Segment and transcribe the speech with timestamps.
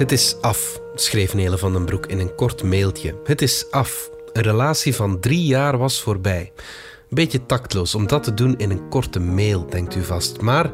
[0.00, 3.14] Het is af, schreef Nele van den Broek in een kort mailtje.
[3.24, 4.10] Het is af.
[4.32, 6.52] Een relatie van drie jaar was voorbij.
[7.08, 10.40] Beetje tactloos om dat te doen in een korte mail, denkt u vast.
[10.40, 10.70] Maar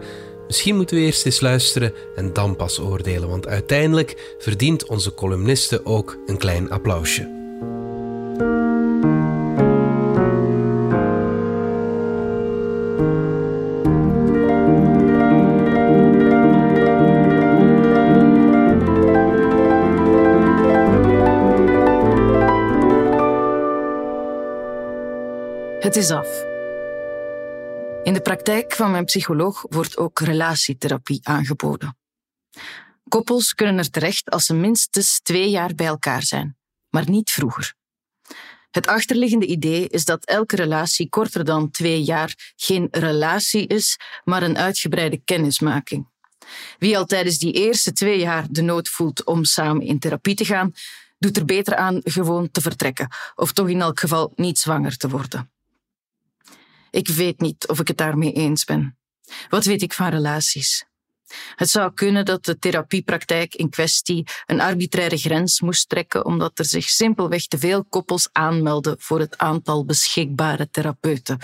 [0.47, 5.85] misschien moeten we eerst eens luisteren en dan pas oordelen, want uiteindelijk verdient onze columniste
[5.85, 7.36] ook een klein applausje.
[25.87, 26.43] Het is af.
[28.03, 31.99] In de praktijk van mijn psycholoog wordt ook relatietherapie aangeboden.
[33.09, 36.57] Koppels kunnen er terecht als ze minstens twee jaar bij elkaar zijn,
[36.91, 37.75] maar niet vroeger.
[38.71, 44.43] Het achterliggende idee is dat elke relatie korter dan twee jaar geen relatie is, maar
[44.43, 46.09] een uitgebreide kennismaking.
[46.79, 50.45] Wie al tijdens die eerste twee jaar de nood voelt om samen in therapie te
[50.45, 50.73] gaan,
[51.19, 55.09] doet er beter aan gewoon te vertrekken, of toch in elk geval niet zwanger te
[55.09, 55.51] worden.
[56.97, 58.99] Ik weet niet of ik het daarmee eens ben.
[59.49, 60.85] Wat weet ik van relaties?
[61.55, 66.65] Het zou kunnen dat de therapiepraktijk in kwestie een arbitraire grens moest trekken omdat er
[66.65, 71.39] zich simpelweg te veel koppels aanmelden voor het aantal beschikbare therapeuten.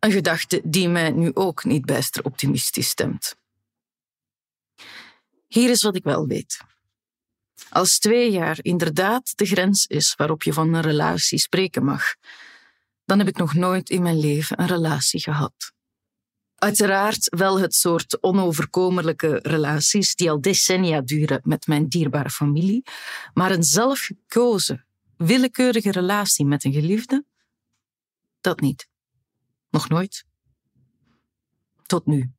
[0.00, 3.36] Een gedachte die mij nu ook niet bijster optimistisch stemt.
[5.46, 6.58] Hier is wat ik wel weet.
[7.68, 12.14] Als twee jaar inderdaad de grens is waarop je van een relatie spreken mag,
[13.08, 15.72] dan heb ik nog nooit in mijn leven een relatie gehad.
[16.54, 22.82] Uiteraard wel het soort onoverkomelijke relaties die al decennia duren met mijn dierbare familie,
[23.32, 24.86] maar een zelfgekozen,
[25.16, 27.24] willekeurige relatie met een geliefde?
[28.40, 28.88] Dat niet.
[29.70, 30.24] Nog nooit.
[31.86, 32.32] Tot nu.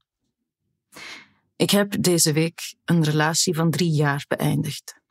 [1.56, 5.02] Ik heb deze week een relatie van drie jaar beëindigd.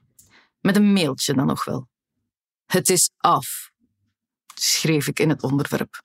[0.60, 1.88] Met een mailtje dan nog wel.
[2.66, 3.70] Het is af
[4.62, 6.02] schreef ik in het onderwerp.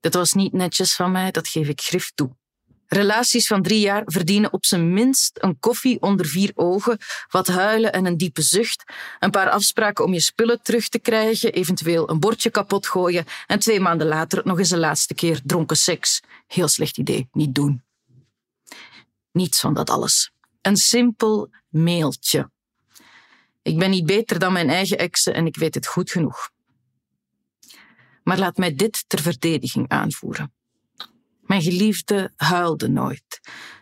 [0.00, 2.38] Dat was niet netjes van mij, dat geef ik grif toe.
[2.86, 6.98] Relaties van drie jaar verdienen op zijn minst een koffie onder vier ogen,
[7.28, 8.84] wat huilen en een diepe zucht,
[9.18, 13.58] een paar afspraken om je spullen terug te krijgen, eventueel een bordje kapot gooien en
[13.58, 16.20] twee maanden later nog eens een laatste keer dronken seks.
[16.46, 17.82] Heel slecht idee, niet doen.
[19.32, 20.30] Niets van dat alles.
[20.62, 22.50] Een simpel mailtje.
[23.62, 26.50] Ik ben niet beter dan mijn eigen exen en ik weet het goed genoeg.
[28.30, 30.52] Maar laat mij dit ter verdediging aanvoeren.
[31.40, 33.40] Mijn geliefde huilde nooit.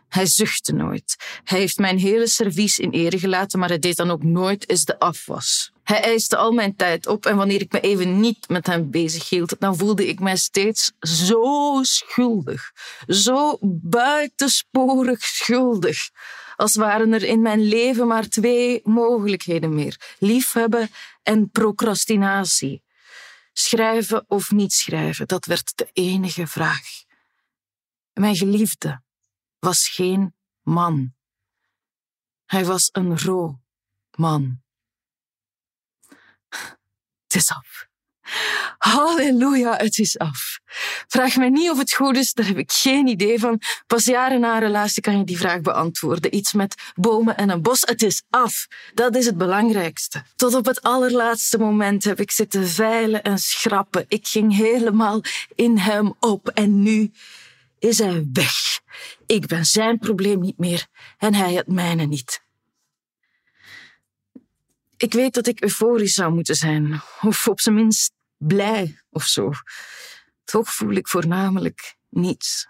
[0.08, 1.16] Hij zuchtte nooit.
[1.44, 4.84] Hij heeft mijn hele servies in ere gelaten, maar hij deed dan ook nooit eens
[4.84, 5.72] de afwas.
[5.82, 9.28] Hij eiste al mijn tijd op en wanneer ik me even niet met hem bezig
[9.28, 12.72] hield, dan voelde ik mij steeds zo schuldig.
[13.06, 16.10] Zo buitensporig schuldig.
[16.56, 20.90] Als waren er in mijn leven maar twee mogelijkheden meer: liefhebben
[21.22, 22.82] en procrastinatie.
[23.58, 27.04] Schrijven of niet schrijven, dat werd de enige vraag.
[28.12, 29.02] Mijn geliefde
[29.58, 31.14] was geen man.
[32.44, 33.60] Hij was een ro
[34.10, 34.62] man.
[37.22, 37.87] Het is af.
[38.78, 40.58] Halleluja, het is af.
[41.06, 43.60] Vraag mij niet of het goed is, daar heb ik geen idee van.
[43.86, 46.34] Pas jaren na een relatie kan je die vraag beantwoorden.
[46.34, 47.80] Iets met bomen en een bos.
[47.80, 48.66] Het is af.
[48.94, 50.22] Dat is het belangrijkste.
[50.36, 54.04] Tot op het allerlaatste moment heb ik zitten veilen en schrappen.
[54.08, 55.20] Ik ging helemaal
[55.54, 57.10] in hem op en nu
[57.78, 58.80] is hij weg.
[59.26, 60.86] Ik ben zijn probleem niet meer
[61.18, 62.40] en hij het mijne niet.
[64.96, 69.52] Ik weet dat ik euforisch zou moeten zijn, of op zijn minst blij of zo.
[70.44, 72.68] Toch voel ik voornamelijk niets.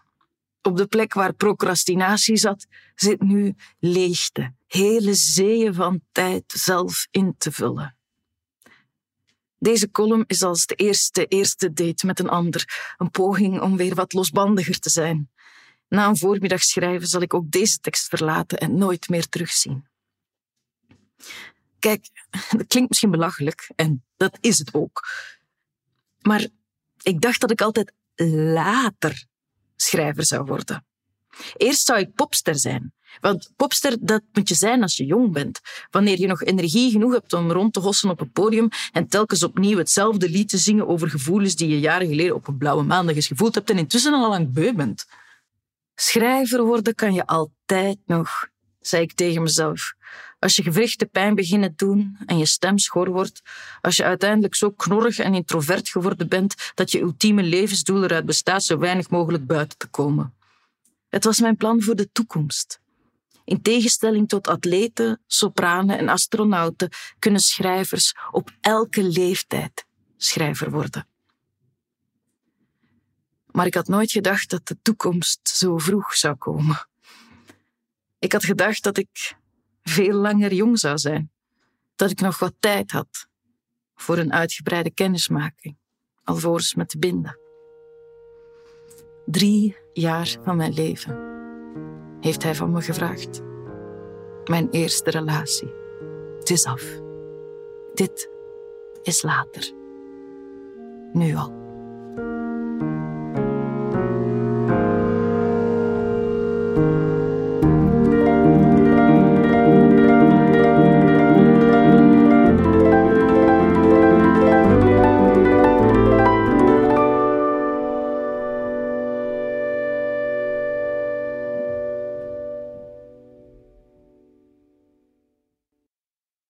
[0.62, 7.34] Op de plek waar procrastinatie zat, zit nu leegte, hele zeeën van tijd zelf in
[7.38, 7.96] te vullen.
[9.58, 13.94] Deze column is als de eerste eerste date met een ander, een poging om weer
[13.94, 15.30] wat losbandiger te zijn.
[15.88, 19.88] Na een voormiddag schrijven zal ik ook deze tekst verlaten en nooit meer terugzien.
[21.78, 22.08] Kijk,
[22.56, 25.08] dat klinkt misschien belachelijk, en dat is het ook.
[26.20, 26.46] Maar
[27.02, 27.92] ik dacht dat ik altijd
[28.54, 29.24] later
[29.76, 30.86] schrijver zou worden.
[31.56, 32.92] Eerst zou ik popster zijn.
[33.20, 35.60] Want popster, dat moet je zijn als je jong bent.
[35.90, 39.42] Wanneer je nog energie genoeg hebt om rond te hossen op een podium en telkens
[39.42, 43.14] opnieuw hetzelfde lied te zingen over gevoelens die je jaren geleden op een blauwe maandag
[43.14, 45.06] eens gevoeld hebt en intussen al lang beu bent.
[45.94, 48.48] Schrijver worden kan je altijd nog,
[48.80, 49.94] zei ik tegen mezelf.
[50.38, 53.42] Als je gewrichten pijn beginnen doen en je stem schor wordt,
[53.80, 58.64] als je uiteindelijk zo knorrig en introvert geworden bent dat je ultieme levensdoel eruit bestaat
[58.64, 60.34] zo weinig mogelijk buiten te komen.
[61.08, 62.80] Het was mijn plan voor de toekomst.
[63.44, 69.86] In tegenstelling tot atleten, sopranen en astronauten kunnen schrijvers op elke leeftijd
[70.16, 71.06] schrijver worden.
[73.46, 76.88] Maar ik had nooit gedacht dat de toekomst zo vroeg zou komen.
[78.18, 79.36] Ik had gedacht dat ik
[79.88, 81.32] veel langer jong zou zijn,
[81.96, 83.28] dat ik nog wat tijd had
[83.94, 85.76] voor een uitgebreide kennismaking,
[86.24, 87.38] alvorens me te binden.
[89.24, 91.26] Drie jaar van mijn leven
[92.20, 93.42] heeft hij van me gevraagd.
[94.44, 95.72] Mijn eerste relatie.
[96.38, 96.82] Het is af.
[97.94, 98.30] Dit
[99.02, 99.72] is later.
[101.12, 101.57] Nu al.